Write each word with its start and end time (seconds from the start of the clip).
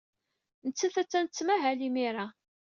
Nettat 0.67 0.95
attan 1.01 1.25
tettmahal 1.27 1.79
imir-a. 1.87 2.25